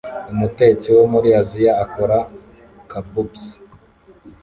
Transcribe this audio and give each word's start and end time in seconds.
Umutetsi 0.33 0.87
wo 0.95 1.03
muri 1.13 1.29
Aziya 1.41 1.73
akora 1.85 2.17
kabobs 2.89 3.43